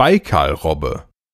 [0.00, 1.09] Baikalrobbe.